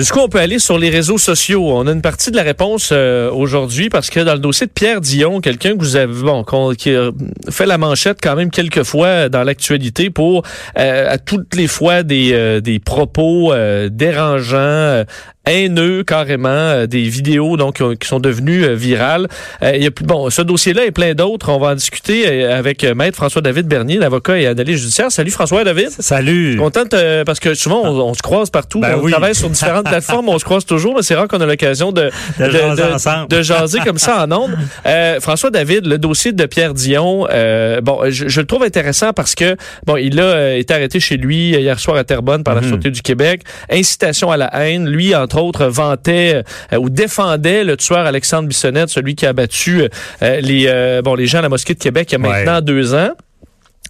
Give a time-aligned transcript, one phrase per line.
[0.00, 1.76] Jusqu'où on peut aller sur les réseaux sociaux?
[1.76, 4.72] On a une partie de la réponse euh, aujourd'hui parce que dans le dossier de
[4.72, 6.42] Pierre Dion, quelqu'un que vous avez bon,
[6.72, 7.10] qui a
[7.50, 10.42] fait la manchette quand même quelques fois dans l'actualité pour
[10.78, 15.04] euh, à toutes les fois des, euh, des propos euh, dérangeants, euh,
[15.46, 19.26] haineux carrément, euh, des vidéos donc euh, qui sont devenues euh, virales.
[19.62, 21.48] Euh, il y a plus, bon, ce dossier-là et plein d'autres.
[21.50, 25.10] On va en discuter euh, avec euh, Maître François-David Bernier, l'avocat et analyste judiciaire.
[25.10, 25.90] Salut François-David.
[25.98, 26.56] Salut.
[26.56, 29.12] Contente euh, parce que souvent on, on se croise partout, Ben on oui.
[29.12, 32.10] travaille sur différentes plateformes, on se croise toujours, mais c'est rare qu'on a l'occasion de,
[32.38, 33.28] De jaser ensemble.
[33.28, 34.56] de jaser comme ça en ondes.
[34.86, 39.12] Euh, François David, le dossier de Pierre Dion, euh, bon, je, je le trouve intéressant
[39.12, 42.60] parce que bon, il a été arrêté chez lui hier soir à Terrebonne par la
[42.60, 42.68] Mhm.
[42.68, 44.88] Sûreté du Québec, incitation à la haine.
[44.88, 49.82] Lui, entre autres, vantait euh, ou défendait le tueur Alexandre Bissonnette, celui qui a battu
[50.22, 52.44] euh, les euh, bon les gens à la mosquée de Québec il y a Ouais.
[52.44, 53.10] maintenant deux ans.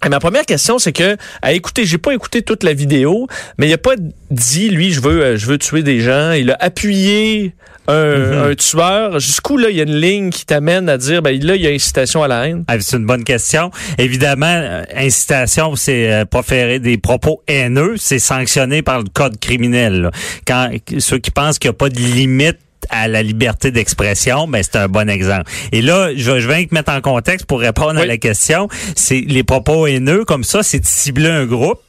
[0.05, 3.27] Et ma première question, c'est que, à écouter, j'ai pas écouté toute la vidéo,
[3.59, 3.93] mais il a pas
[4.31, 6.31] dit, lui, je veux, je veux tuer des gens.
[6.31, 7.53] Il a appuyé
[7.87, 8.51] un, Mhm.
[8.51, 9.19] un tueur.
[9.19, 11.67] Jusqu'où, là, il y a une ligne qui t'amène à dire, ben, là, il y
[11.67, 12.63] a incitation à la haine?
[12.67, 13.71] Ah, c'est une bonne question.
[13.97, 20.01] Évidemment, euh, incitation, c'est euh, proférer des propos haineux, c'est sanctionné par le code criminel.
[20.03, 20.11] là.
[20.47, 22.57] Quand ceux qui pensent qu'il n'y a pas de limite
[22.89, 25.43] à la liberté d'expression, ben c'est un bon exemple.
[25.71, 28.67] Et là, je, je vais te mettre en contexte pour répondre à la question.
[28.95, 31.79] C'est les propos haineux comme ça, c'est de cibler un groupe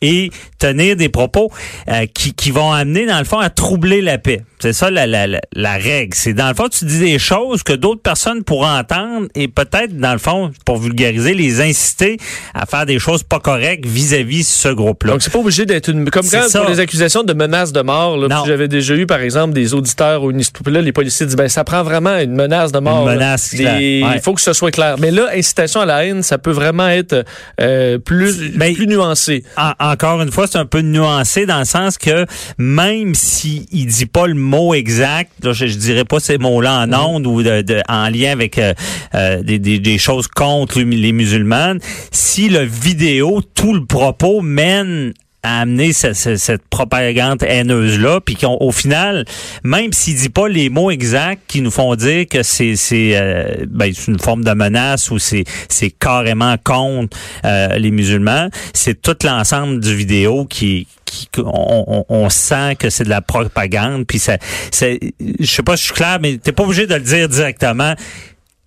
[0.00, 1.50] et tenir des propos
[1.88, 4.42] euh, qui, qui vont amener dans le fond à troubler la paix.
[4.60, 6.14] C'est ça la, la, la, la règle.
[6.14, 9.96] C'est dans le fond tu dis des choses que d'autres personnes pourront entendre et peut-être
[9.98, 12.16] dans le fond pour vulgariser les inciter
[12.54, 15.12] à faire des choses pas correctes vis-à-vis ce groupe-là.
[15.12, 16.60] Donc, c'est pas obligé d'être une, comme quand ça.
[16.60, 20.30] pour les accusations de menaces de mort, j'avais déjà eu, par exemple, des auditeurs ou
[20.30, 23.04] une là, les policiers disent, ben, ça prend vraiment une menace de mort.
[23.06, 23.14] là.
[23.14, 24.02] menace, Des-.
[24.04, 24.10] Ouais.
[24.14, 24.96] Il faut que ce soit clair.
[24.98, 27.24] Mais là, incitation à la haine, ça peut vraiment être,
[27.60, 29.44] euh, plus, Ben, plus nuancé.
[29.56, 32.26] En- encore une fois, c'est un peu nuancé dans le sens que
[32.58, 36.86] même s'il il dit pas le mot exact, là, je, je dirais pas ces mots-là
[36.86, 36.94] Mhm.
[36.94, 38.74] en ondes ou de, de- en lien avec euh,
[39.14, 41.78] euh, des, des- des choses contre les musulmanes,
[42.10, 45.12] si le vidéo, tout le propos mène
[45.44, 49.24] à amener ce- ce- cette propagande haineuse-là, puis qu'au final,
[49.64, 53.64] même s'il dit pas les mots exacts qui nous font dire que c'est c'est euh,
[53.68, 59.02] ben, c'est une forme de menace ou c'est c'est carrément contre euh, les musulmans, c'est
[59.02, 64.06] tout l'ensemble du vidéo qui qui on, on- on sent que c'est de la propagande
[64.06, 64.38] puis ça
[64.70, 67.28] c'est je sais pas si je suis clair mais t'es pas obligé de le dire
[67.28, 67.94] directement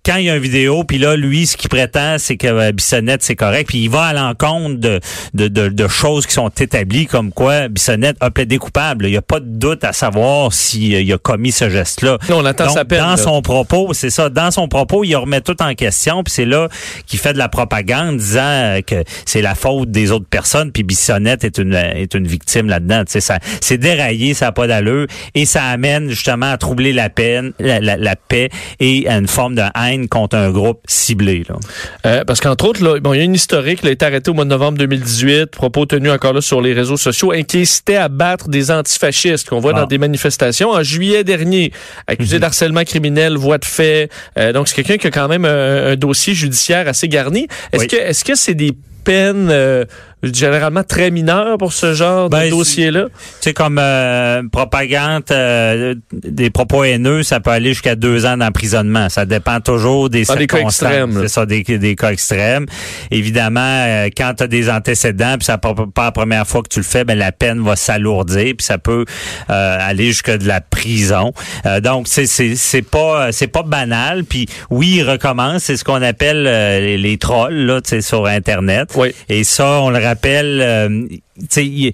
[0.06, 2.70] quand il y a une vidéo, puis là, lui, ce qu'il prétend, c'est que euh,
[2.72, 5.00] Bissonnette, c'est correct, puis il va à l'encontre de,
[5.34, 9.06] de, de, de choses qui sont établies, comme quoi Bissonnette a plaidé coupable.
[9.06, 12.18] Il n'y a pas de doute à savoir s'il a commis ce geste-là.
[12.30, 13.00] Non, on attend Donc, sa peine.
[13.00, 13.16] dans là.
[13.16, 16.68] son propos, c'est ça, dans son propos, il remet tout en question, puis c'est là
[17.06, 20.84] qu'il fait de la propagande, disant euh, que c'est la faute des autres personnes, puis
[20.84, 23.02] Bissonnette est une est une victime là-dedans.
[23.08, 27.52] Ça, c'est déraillé, ça n'a pas d'allure, et ça amène justement à troubler la peine,
[27.58, 31.42] la, la, la paix et à une forme de haine contre un groupe ciblé.
[31.48, 31.56] Là.
[32.04, 34.30] Euh, parce qu'entre autres, là, bon, il y a une historique, il a été arrêté
[34.30, 38.08] au mois de novembre 2018, propos tenus encore là sur les réseaux sociaux, incitait à
[38.08, 39.80] battre des antifascistes qu'on voit Ah.
[39.80, 40.70] dans des manifestations.
[40.70, 41.72] En juillet dernier,
[42.06, 44.10] accusé d'harcèlement criminel, voie de fait.
[44.38, 47.46] Euh, donc, c'est quelqu'un qui a quand même un, un dossier judiciaire assez garni.
[47.72, 47.88] Est-ce Oui.
[47.88, 48.72] que est-ce que c'est des
[49.06, 49.84] peines euh,
[50.22, 53.04] généralement très mineures pour ce genre Ben, de dossier-là?
[53.04, 58.36] Tu sais, comme euh, propagande, euh, des propos haineux, ça peut aller jusqu'à deux ans
[58.36, 59.08] d'emprisonnement.
[59.08, 61.10] Ça dépend toujours des circonstances.
[61.20, 62.66] C'est ça, des, des cas extrêmes.
[63.10, 66.68] Évidemment, euh, quand tu as des antécédents, puis ça pas, pas la première fois que
[66.68, 69.04] tu le fais, ben la peine va s'alourdir, puis ça peut
[69.50, 71.32] euh, aller jusqu'à de la prison.
[71.66, 74.24] Euh, donc, c'est c'est c'est pas c'est pas banal.
[74.24, 75.62] Puis oui, il recommence.
[75.64, 78.95] C'est ce qu'on appelle euh, les, les trolls là, sur Internet.
[78.96, 79.14] Oui.
[79.28, 81.92] Et ça, on le rappelle, euh, tu sais,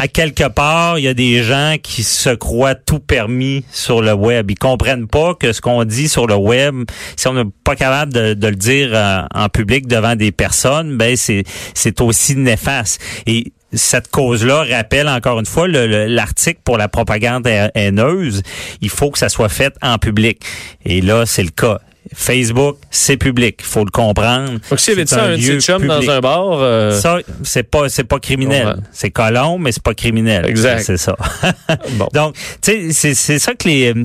[0.00, 4.12] à quelque part, il y a des gens qui se croient tout permis sur le
[4.12, 4.48] web.
[4.48, 6.84] Ils comprennent pas que ce qu'on dit sur le web,
[7.16, 10.96] si on n'est pas capable de, de le dire euh, en public devant des personnes,
[10.96, 11.42] ben c'est
[11.74, 13.00] c'est aussi néfaste.
[13.26, 18.42] Et cette cause-là rappelle encore une fois le- le- l'article pour la propagande ha- haineuse.
[18.80, 20.42] Il faut que ça soit fait en public.
[20.84, 21.80] Et là, c'est le cas.
[22.14, 23.56] Facebook, c'est public.
[23.60, 24.52] Il faut le comprendre.
[24.70, 27.18] Donc, s'il y avait dit ça à un lieu chums dans un bar, euh, Ça,
[27.42, 28.66] c'est pas, c'est pas criminel.
[28.66, 28.74] Ouais.
[28.92, 30.46] C'est colon, mais c'est pas criminel.
[30.46, 30.82] Exact.
[30.84, 31.16] C'est ça.
[31.92, 32.08] bon.
[32.14, 33.92] Donc, tu sais, c'est, c'est ça que les.
[33.92, 34.04] euh,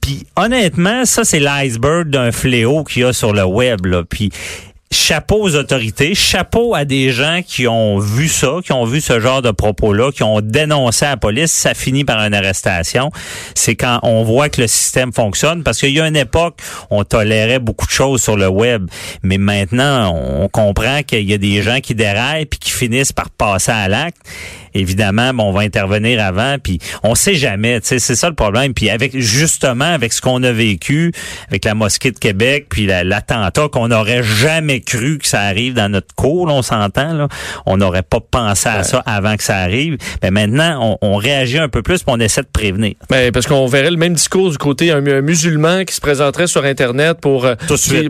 [0.00, 3.86] Puis honnêtement, ça c'est l'iceberg d'un fléau qu'il y a sur le web.
[3.86, 4.02] Là.
[4.08, 4.30] Puis
[4.90, 9.20] chapeau aux autorités, chapeau à des gens qui ont vu ça, qui ont vu ce
[9.20, 13.10] genre de propos-là, qui ont dénoncé à la police, ça finit par une arrestation.
[13.54, 16.58] C'est quand on voit que le système fonctionne, parce qu'il y a une époque,
[16.90, 18.88] on tolérait beaucoup de choses sur le web,
[19.22, 23.30] mais maintenant, on comprend qu'il y a des gens qui déraillent puis qui finissent par
[23.30, 24.18] passer à l'acte
[24.78, 28.74] évidemment, bon, on va intervenir avant, puis on sait jamais, c'est ça le problème.
[28.74, 31.12] Puis avec justement avec ce qu'on a vécu
[31.48, 35.88] avec la mosquée de Québec, puis l'attentat qu'on n'aurait jamais cru que ça arrive dans
[35.88, 37.28] notre cour, on s'entend là,
[37.66, 39.96] on n'aurait pas pensé à ça avant que ça arrive.
[40.22, 42.94] Mais maintenant, on, réagit un peu plus, puis on essaie de prévenir.
[43.10, 46.64] Ben, parce qu'on verrait le même discours du côté un, musulman qui se présenterait sur
[46.64, 47.54] internet pour euh,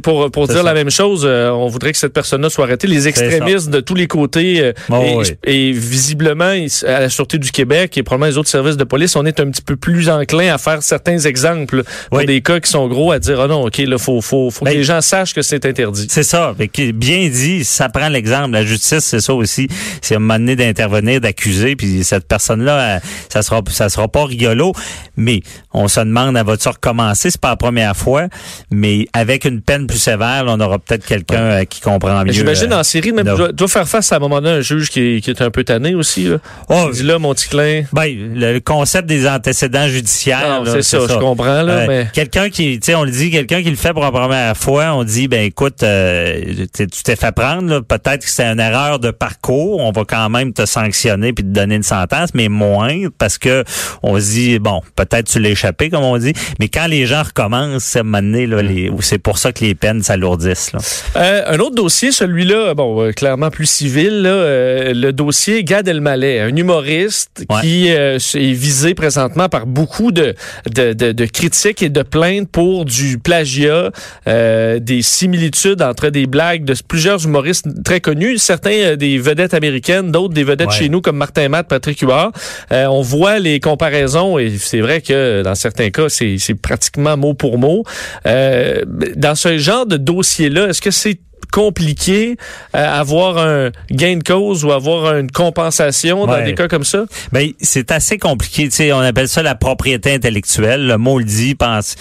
[0.03, 1.25] pour pour dire la même chose.
[1.25, 2.87] Euh, on voudrait que cette personne-là soit arrêtée.
[2.87, 6.53] Les extrémistes de tous les côtés euh, et visiblement
[6.87, 9.51] à la Sûreté du Québec et probablement les autres services de police, on est un
[9.51, 13.19] petit peu plus enclin à faire certains exemples pour des cas qui sont gros, à
[13.19, 15.65] dire, oh non, OK, là, faut, faut, faut que ben, les gens sachent que c'est
[15.67, 16.07] interdit.
[16.09, 16.55] C'est ça.
[16.95, 18.53] Bien dit, ça prend l'exemple.
[18.53, 19.69] La justice, c'est ça aussi.
[20.03, 24.25] C'est à un moment donné d'intervenir, d'accuser, puis cette personne-là, ça sera, ça sera pas
[24.25, 24.73] rigolo,
[25.17, 27.31] mais on se demande, elle va-tu recommencer?
[27.31, 28.29] C'est pas la première fois,
[28.71, 32.33] mais avec une peine plus sévère, on aura peut-être quelqu'un euh, qui comprend mieux.
[32.33, 35.01] J'imagine euh, en série, même, doit, faire face à un moment donné un juge qui
[35.01, 36.25] est, qui est un peu tanné aussi.
[36.25, 36.38] Là.
[36.69, 37.83] Oh, dis là, mon petit clin.
[37.93, 40.63] Ben, le concept des antécédents judiciaires.
[40.67, 41.63] C'est ça, je comprends.
[41.63, 41.87] là.
[41.87, 42.09] mais...
[42.13, 44.93] Quelqu'un qui, tu sais, on le dit, quelqu'un qui le fait pour la première fois,
[44.95, 49.11] on dit, ben écoute, euh, tu t'es fait prendre, peut-être que c'est une erreur de
[49.11, 53.39] parcours, on va quand même te sanctionner puis te donner une sentence, mais moins parce
[53.39, 53.65] que
[54.03, 57.23] on se dit, bon, peut-être tu l'as échappé, comme on dit, mais quand les gens
[57.23, 58.63] recommencent, c'est là,
[59.01, 60.73] c'est pour ça que les peines s'alourdissent.
[61.17, 66.28] Euh, un autre dossier, celui-là, bon, euh, clairement plus civil, là, le dossier Gad Elmaleh,
[66.41, 70.35] un humoriste qui euh, est visé présentement par beaucoup de,
[70.75, 73.91] de, de, critiques et de plaintes pour du plagiat,
[74.27, 79.55] euh, des similitudes entre des blagues de plusieurs humoristes très connus, certains euh, des vedettes
[79.55, 82.33] américaines, d'autres des vedettes chez nous comme Martin Matt, Patrick Huard.
[82.71, 87.59] on voit les comparaisons et c'est vrai que dans certains cas, c'est pratiquement mot pour
[87.59, 87.85] mot.
[88.25, 91.19] dans ce genre de dossier-là, est-ce que c'est
[91.53, 92.37] compliqué
[92.75, 97.05] euh, avoir un gain de cause ou avoir une compensation dans des cas comme ça?
[97.33, 98.65] Ben, c'est assez compliqué.
[98.69, 100.87] Tu sais, on appelle ça la propriété intellectuelle.
[100.87, 101.55] Le mot le dit.
[101.55, 101.97] Pense,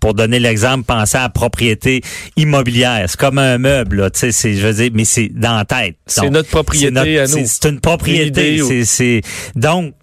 [0.00, 2.02] pour donner l'exemple, penser à la propriété
[2.36, 3.04] immobilière.
[3.08, 4.10] C'est comme un meuble.
[4.12, 5.96] Tu sais, c'est, je veux dire, mais c'est dans la tête.
[6.06, 7.44] C'est notre propriété à nous.
[7.46, 8.60] C'est une propriété.
[8.84, 9.22] C'est,
[9.54, 9.94] donc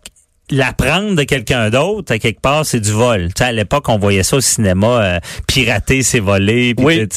[0.51, 3.27] l'apprendre de quelqu'un d'autre, à quelque part, c'est du vol.
[3.27, 6.73] Tu sais, à l'époque, on voyait ça au cinéma, euh, pirater, c'est voler.
[6.77, 7.07] Oui.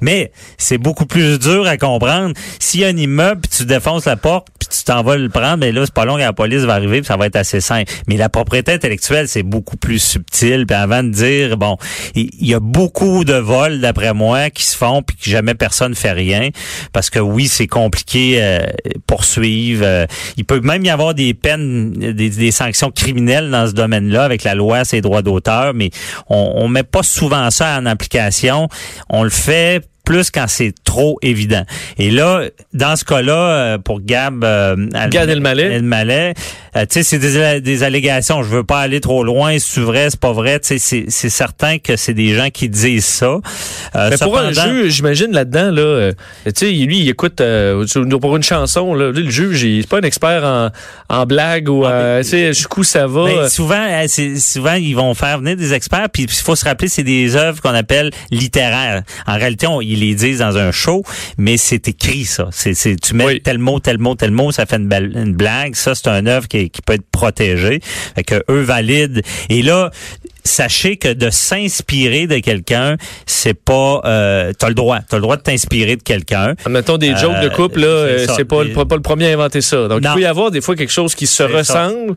[0.00, 2.34] Mais c'est beaucoup plus dur à comprendre.
[2.58, 5.28] S'il y a un immeuble, puis tu défonces la porte, puis tu t'en vas le
[5.28, 7.36] prendre, mais là, c'est pas long que la police va arriver, puis ça va être
[7.36, 7.92] assez simple.
[8.08, 10.66] Mais la propriété intellectuelle, c'est beaucoup plus subtil.
[10.66, 11.76] Puis avant de dire, bon,
[12.14, 15.94] il y, a beaucoup de vols, d'après moi, qui se font, puis que jamais personne
[15.94, 16.48] fait rien.
[16.92, 18.60] Parce que oui, c'est compliqué euh,
[19.06, 19.84] poursuivre.
[19.84, 20.06] Euh,
[20.36, 24.44] il peut même y avoir des peines, des, des sanctions criminelle dans ce domaine-là avec
[24.44, 25.90] la loi, ses droits d'auteur, mais
[26.28, 28.68] on, on met pas souvent ça en application.
[29.10, 31.62] On le fait plus quand c'est trop évident.
[31.96, 32.42] Et là,
[32.74, 34.74] dans ce cas-là, euh, pour Gab, euh,
[35.08, 36.34] Gab Elmaleh, Elmaleh
[36.76, 38.42] euh, tu sais, c'est des, des, allégations.
[38.42, 39.56] Je veux pas aller trop loin.
[39.58, 40.58] C'est vrai, c'est pas vrai.
[40.60, 43.38] Tu sais, c'est certain que c'est des gens qui disent ça.
[43.94, 46.12] Mais pour un juge, j'imagine là-dedans, là,
[46.44, 47.42] tu sais, lui, il écoute
[48.20, 48.94] pour une chanson.
[48.94, 50.70] Là, le juge, il est pas un expert en,
[51.08, 53.24] en blague ou, ah, tu sais, jusqu'où ça va.
[53.24, 53.86] Ben, souvent,
[54.36, 56.08] souvent, ils vont faire venir des experts.
[56.12, 59.02] Puis il faut se rappeler, c'est des œuvres qu'on appelle littéraires.
[59.26, 61.04] En réalité, on, ils les disent dans un show,
[61.38, 62.48] mais c'est écrit ça.
[62.52, 65.74] C'est, tu mets tel mot, tel mot, tel mot, ça fait une, une blague.
[65.74, 67.80] Ça, c'est un œuvre qui, qui peut être protégée.
[68.14, 69.22] Fait que eux valident.
[69.48, 69.90] Et là,
[70.44, 75.36] sachez que de s'inspirer de quelqu'un, c'est pas euh, t'as le droit, t'as le droit
[75.36, 76.54] de t'inspirer de quelqu'un.
[76.68, 79.34] Mettons des jokes de euh, couple là, euh, c'est pas, le, pas le premier à
[79.34, 79.88] inventer ça.
[79.88, 82.16] Donc il peut y avoir des fois quelque chose qui se ressemble,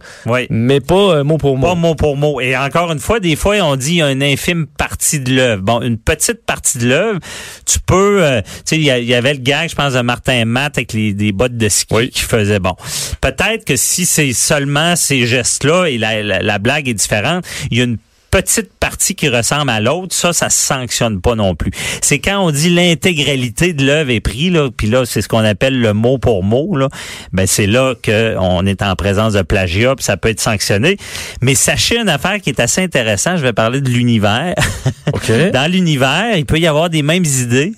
[0.50, 1.68] mais pas euh, mot pour mot.
[1.68, 2.42] Pas mot pour mot.
[2.42, 5.34] Et encore une fois, des fois on dit il y a une infime partie de
[5.34, 5.62] l'œuvre.
[5.62, 7.20] Bon, une petite partie de l'œuvre,
[7.66, 10.94] tu peux, tu sais, il y, avait le gag, je pense de Martin Matt avec
[10.94, 12.76] les des bottes de ski qui faisait bon.
[13.22, 17.78] Peut-être que si c'est seulement ces gestes là et la, la blague est différente, il
[17.78, 17.98] y a une
[18.34, 21.70] petite partie qui ressemble à l'autre, ça, ça se sanctionne pas non plus.
[22.02, 25.46] C'est quand on dit l'intégralité de l'œuvre est pris, là, puis là, c'est ce qu'on
[25.46, 26.90] appelle le mot pour mot, là,
[27.32, 30.98] ben c'est là qu'on est en présence de plagiat, puis ça peut être sanctionné.
[31.42, 34.56] Mais sachez une affaire qui est assez intéressante, je vais parler de l'univers.
[35.54, 37.74] Dans l'univers, il peut y avoir des mêmes idées,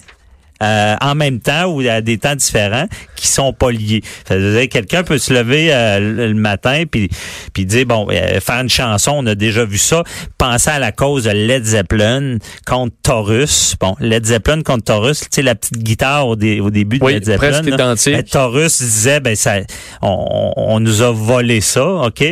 [0.64, 4.02] euh, en même temps ou à des temps différents qui sont pas liés.
[4.28, 7.10] Ça veut dire quelqu'un peut se lever euh, le matin puis
[7.54, 10.04] puis dire bon euh, faire une chanson, on a déjà vu ça.
[10.38, 13.76] Penser à la cause de Led Zeppelin contre Taurus.
[13.80, 17.06] Bon, Led Zeppelin contre Taurus, tu sais la petite guitare au, dé- au début de
[17.06, 17.50] Led Zeppelin.
[17.50, 17.76] presque là.
[17.76, 18.14] identique.
[18.16, 19.56] Ben, Taurus disait ben ça
[20.02, 22.24] on, on nous a volé ça, OK?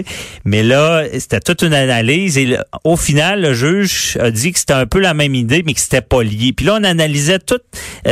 [0.46, 4.60] Mais là, c'était toute une analyse et le- au final le juge a dit que
[4.60, 6.54] c'était un peu la même idée mais que c'était pas lié.
[6.56, 7.60] Puis là on analysait tout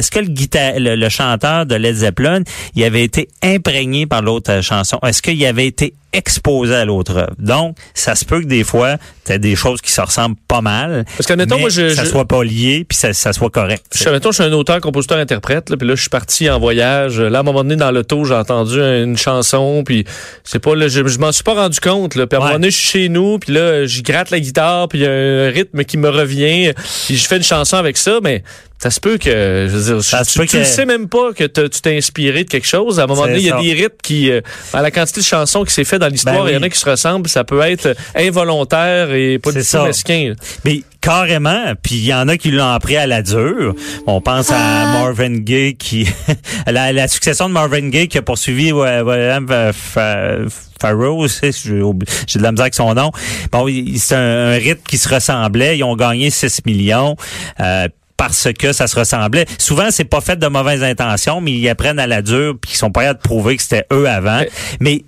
[0.02, 0.74] est-ce que le guitar
[1.12, 2.42] chanteur de Led Zeppelin,
[2.74, 4.98] il avait été imprégné par l'autre euh, chanson?
[5.04, 7.34] Est-ce qu'il avait été exposé à l'autre œuvre?
[7.40, 11.06] Donc, ça se peut que des fois, t'as des choses qui se ressemblent pas mal.
[11.18, 13.50] Parce que, admettons, mais moi, je- ça je- soit pas lié puis ça, ça soit
[13.50, 13.86] correct.
[13.96, 16.60] Je, mettons, je suis un auteur, compositeur, interprète, là, puis là, je suis parti en
[16.60, 17.20] voyage.
[17.20, 20.06] Là, à un moment donné, dans l'auto, j'ai entendu une chanson, puis
[20.44, 22.28] c'est pas, là, je, je m'en suis pas rendu compte, là.
[22.28, 22.48] Puis à un Ouais.
[22.50, 25.08] moment donné, je suis chez nous, puis là, je gratte la guitare, puis il y
[25.08, 26.74] a un rythme qui me revient,
[27.08, 28.44] puis je fais une chanson avec ça, mais
[28.78, 31.44] ça se peut que, je veux dire, Ça tu, tu que- sais même pas que
[31.44, 33.00] tu t'es inspiré de quelque chose.
[33.00, 33.62] À un moment donné, il y a ça.
[33.62, 34.42] des rythmes qui, euh,
[34.74, 36.70] à la quantité de chansons qui s'est fait dans l'histoire, Ben il y en a
[36.70, 39.88] qui se ressemblent, ça peut être involontaire et pas du C'est tout ça.
[39.88, 40.34] mesquin.
[40.66, 43.74] Mais carrément, puis il y en a qui l'ont appris à la dure.
[44.08, 44.58] On pense à
[44.94, 46.08] Marvin Gaye qui
[46.68, 50.38] la, la succession de Marvin Gaye qui a poursuivi ouais, William Fa- Fa-
[50.80, 53.12] Farrow, c'est- j'ai de la misère avec son nom.
[53.52, 53.68] Bon,
[53.98, 55.78] c'est un, un rythme qui se ressemblait.
[55.78, 57.16] Ils ont gagné 6 millions.
[57.60, 59.48] euh, parce que ça se ressemblait.
[59.58, 62.78] Souvent, c'est pas fait de mauvaises intentions, mais ils apprennent à la dure puis ils
[62.78, 64.42] sont pas à de prouver que c'était eux avant.
[64.80, 65.02] Mais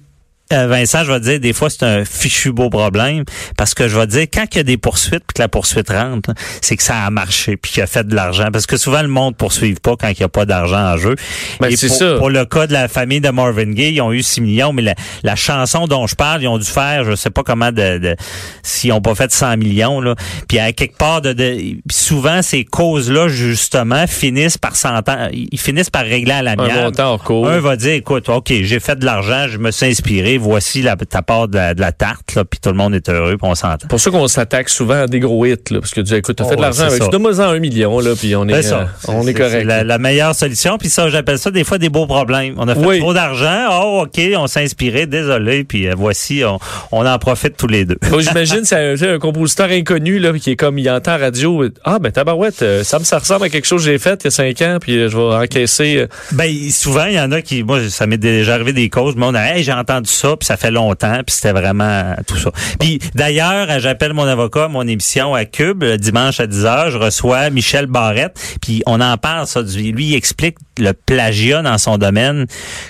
[0.51, 3.23] euh, Vincent, je vais te dire, des fois, c'est un fichu beau problème
[3.57, 5.47] parce que je vais te dire, quand il y a des poursuites puis que la
[5.47, 6.31] poursuite rentre,
[6.61, 8.49] c'est que ça a marché puis qu'il a fait de l'argent.
[8.51, 10.97] Parce que souvent, le monde ne poursuive pas quand il n'y a pas d'argent en
[10.97, 11.15] jeu.
[11.59, 12.15] Ben, Et pour, ça.
[12.17, 14.81] pour le cas de la famille de Marvin Gaye, ils ont eu 6 millions, mais
[14.81, 17.97] la, la chanson dont je parle, ils ont dû faire, je sais pas comment, de,
[17.97, 18.15] de
[18.63, 20.01] s'ils n'ont pas fait 100 millions.
[20.01, 20.15] Là.
[20.47, 21.57] Puis à quelque part, de, de
[21.91, 26.81] souvent, ces causes-là, justement, finissent par s'entendre, ils finissent par régler à Un l'amiable.
[26.83, 27.47] montant en cours.
[27.47, 30.95] Un va dire, écoute, OK, j'ai fait de l'argent, je me suis inspiré, voici la,
[30.95, 33.47] ta part de la, de la tarte, là, puis tout le monde est heureux, puis
[33.49, 33.87] on s'entend.
[33.87, 36.35] pour ça qu'on s'attaque souvent à des gros hits, là, parce que tu dis, écoute,
[36.37, 37.05] t'as Oh, fait de l'argent avec ça.
[37.05, 37.11] ça.
[37.11, 39.51] Donne-moi-en un million, là, puis on est, euh, on est correct.
[39.59, 40.77] C'est la, la meilleure solution.
[40.77, 42.55] Puis ça, j'appelle ça des fois des beaux problèmes.
[42.57, 42.99] On a fait Oui.
[42.99, 43.67] trop d'argent.
[43.71, 45.05] Oh, OK, on s'est inspiré.
[45.05, 45.63] Désolé.
[45.63, 46.59] Puis euh, voici, on,
[46.91, 47.97] on en profite tous les deux.
[48.19, 52.61] J'imagine, c'est un, compositeur inconnu, là, qui est comme, il entend radio, ah, ben, tabarouette,
[52.61, 54.61] euh, ça me, ça ressemble à quelque chose que j'ai fait il y a cinq
[54.61, 56.07] ans, puis je vais encaisser.
[56.31, 59.25] Ben souvent il y en a qui moi ça m'est déjà arrivé des causes mais
[59.25, 62.51] on a hey, j'ai entendu ça puis ça fait longtemps puis c'était vraiment tout ça.
[62.79, 67.49] Puis d'ailleurs j'appelle mon avocat mon émission à Cube le dimanche à 10h je reçois
[67.49, 72.45] Michel Barrette puis on en parle ça lui il explique le plagiat dans son domaine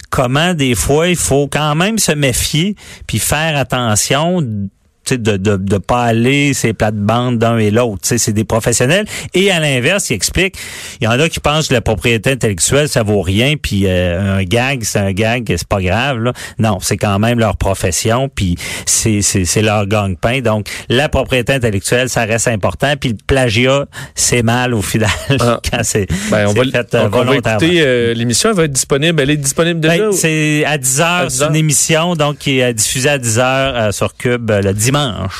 [0.10, 2.76] comment des fois il faut quand même se méfier
[3.08, 4.42] puis faire attention
[5.12, 8.02] de, de, de pas aller ces plates-bandes d'un et l'autre.
[8.04, 9.06] Tu sais, C'est des professionnels.
[9.34, 10.56] Et à l'inverse, il explique,
[11.02, 14.38] il y en a qui pensent que la propriété intellectuelle, ça vaut rien, puis euh,
[14.40, 16.20] un gag, c'est un gag, c'est pas grave.
[16.20, 16.34] Là.
[16.60, 18.56] Non, c'est quand même leur profession, puis
[18.86, 20.42] c'est, leur gagne-pain.
[20.42, 25.60] Donc, la propriété intellectuelle, ça reste important, puis le plagiat, c'est mal au final Ah.
[25.72, 27.60] quand c'est, Ben, on va, fait euh, donc, on va volontairement.
[27.60, 29.22] écouter euh, l'émission, elle va être disponible.
[29.22, 29.98] Elle est disponible déjà?
[29.98, 31.56] Ben, c'est à 10 À heures, 10 c'est une heures.
[31.56, 34.94] émission donc qui est diffusée à 10 heures euh, sur Cube euh, le dimanche.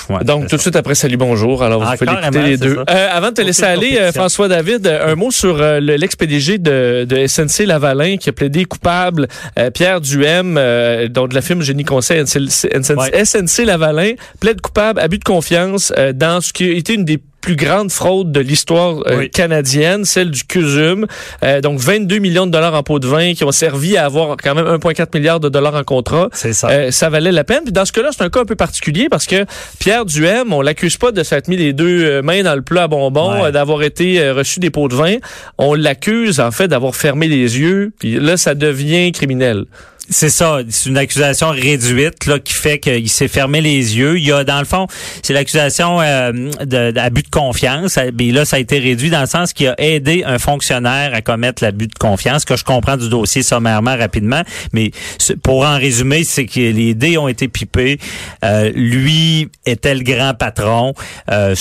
[0.10, 1.64] Ouais, Donc, tout de suite après Salut Bonjour.
[1.64, 2.78] Alors, vous Ah, pouvez carrément, les deux.
[2.90, 4.12] Euh, avant de te laisser aller, euh.
[4.12, 8.66] François David, un mot sur euh, le- l'ex-PDG de, de SNC Lavalin qui a plaidé
[8.66, 9.28] coupable.
[9.60, 13.26] Euh, Pierre Duhem, euh, dont de la firme Génie Conseil SNC, Ouais.
[13.26, 17.20] SNC Lavalin, plaide coupable, abus de confiance euh, dans ce qui a été une des
[17.44, 19.30] plus grandes fraudes de l'histoire euh, Oui.
[19.30, 21.06] canadienne, celle du CUSUM.
[21.44, 24.38] Euh, donc 22 millions de dollars en pots de vin qui ont servi à avoir
[24.42, 26.30] quand même 1,4 milliard de dollars en contrat.
[26.32, 26.70] C'est ça.
[26.70, 27.64] Euh, ça valait la peine.
[27.66, 29.46] Puis dans ce cas-là, c'est un cas un peu particulier parce que
[29.78, 32.84] Pierre Duhem, on l'accuse pas de s'être mis les deux euh, mains dans le plat
[32.84, 33.48] à bonbons, Ouais.
[33.50, 35.16] euh, d'avoir été reçu des pots de vin.
[35.58, 37.92] On l'accuse en fait d'avoir fermé les yeux.
[38.00, 39.66] Puis là, ça devient criminel.
[40.14, 44.20] C'est ça, c'est une accusation réduite là qui fait qu'il s'est fermé les yeux.
[44.20, 44.86] Il y a dans le fond,
[45.24, 47.98] c'est l'accusation euh, d'abus de, confiance.
[48.18, 51.22] Mais là, ça a été réduit dans le sens qu'il a aidé un fonctionnaire à
[51.22, 52.46] commettre l'abus de confiance.
[52.46, 54.92] Que je comprends du dossier sommairement rapidement, mais
[55.42, 57.98] pour en résumer, c'est que les dés ont été pipés.
[58.46, 60.94] Euh, lui était le grand patron.
[61.32, 61.56] Euh,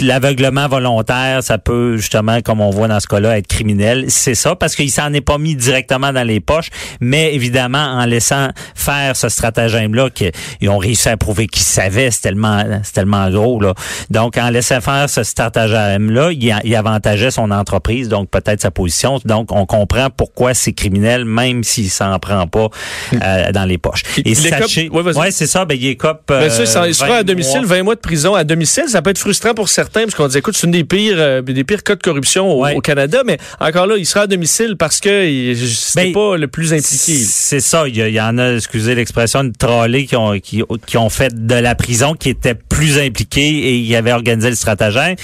[0.00, 4.04] L'aveuglement volontaire, ça peut justement, comme on voit dans ce cas-là, être criminel.
[4.08, 6.68] C'est ça parce qu'il s'en est pas mis directement dans les poches,
[7.00, 12.10] mais évidemment évidemment, en laissant faire ce stratagème-là, qu'ils ont réussi à prouver qu'ils savaient,
[12.10, 13.74] c'est tellement, c'est tellement gros, là.
[14.10, 19.18] Donc, en laissant faire ce stratagème-là, il, il avantageait son entreprise, donc peut-être sa position.
[19.24, 22.68] Donc, on comprend pourquoi c'est criminel, même s'il s'en prend pas
[23.14, 24.02] euh, dans les poches.
[24.24, 25.16] Et sachez, vas-y.
[25.16, 27.60] ouais, c'est ça, ben, il écope, Ben ça, ça, euh, il sera 20 à domicile,
[27.60, 27.76] mois.
[27.76, 28.84] 20 mois de prison à domicile.
[28.88, 31.42] Ça peut être frustrant pour certains parce qu'on dit, écoute, c'est une des pires, euh,
[31.42, 32.74] des pires cas de corruption au, Ouais.
[32.74, 36.48] au Canada, mais encore là, il sera à domicile parce que c'était Ben, pas le
[36.48, 37.12] plus impliqué.
[37.46, 37.86] C'est ça.
[37.86, 41.54] Il y, en a, excusez l'expression, de trollés qui ont, qui, qui ont fait de
[41.54, 45.14] la prison, qui étaient plus impliqués et il avait organisé le stratagème.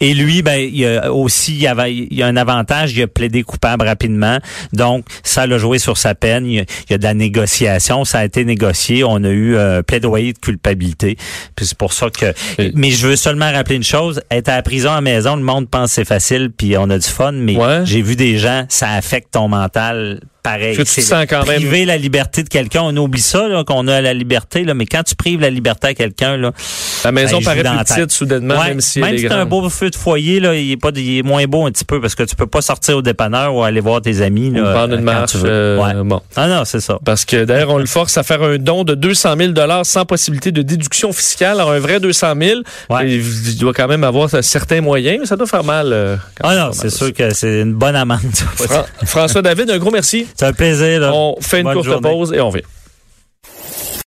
[0.00, 3.02] Et lui, ben, il y a aussi, il y avait, il a un avantage, il
[3.02, 4.38] a plaidé coupable rapidement.
[4.74, 6.44] Donc, ça l'a joué sur sa peine.
[6.44, 8.04] Il y, a, il y a de la négociation.
[8.04, 9.02] Ça a été négocié.
[9.02, 11.16] On a eu un plaidoyer de culpabilité.
[11.56, 14.20] Puis c'est pour ça que, Et- mais je veux seulement rappeler une chose.
[14.30, 16.90] Être à la prison à la maison, le monde pense que c'est facile puis on
[16.90, 17.80] a du fun, mais Ouais.
[17.84, 20.76] j'ai vu des gens, ça affecte ton mental pareil.
[20.76, 23.86] Que tu sens quand même- priver la liberté de quelqu'un, on oublie ça, là, qu'on
[23.88, 26.52] a la liberté, là, mais quand tu prives la liberté à quelqu'un, là,
[27.04, 29.44] La maison ben, paraît plus petite soudainement, Ouais, même si même elle si est un
[29.46, 32.00] beau feu de foyer, là, il est pas, il est moins beau un petit peu
[32.00, 34.72] parce que tu peux pas sortir au dépanneur ou aller voir tes amis, Ou là,
[34.72, 35.32] prendre une quand marche.
[35.44, 35.94] euh, Ouais.
[36.04, 36.20] bon.
[36.36, 36.98] Ah non, c'est ça.
[37.04, 39.52] Parce que d'ailleurs, on le force à faire un don de 200 000
[39.84, 41.60] sans possibilité de déduction fiscale.
[41.60, 43.10] Alors, un vrai 200 000, Ouais.
[43.10, 45.92] il doit quand même avoir certains moyens, mais ça doit faire mal.
[45.92, 48.20] euh, quand Ah non, c'est sûr que c'est une bonne amende.
[48.56, 50.26] Fran- François David, un gros merci.
[50.34, 51.00] C'est un plaisir.
[51.00, 51.12] là.
[51.14, 52.08] On fait une Bonne courte journée.
[52.10, 52.62] pause et on vient.